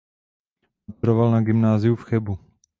Maturoval 0.87 1.31
na 1.31 1.41
gymnáziu 1.41 1.95
v 1.95 2.03
Chebu. 2.05 2.39